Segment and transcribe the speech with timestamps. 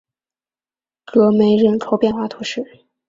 [1.05, 2.65] 戈梅人口变化图示